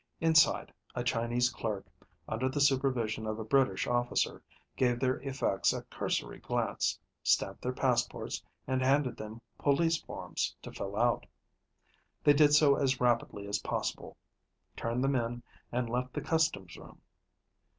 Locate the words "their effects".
4.99-5.73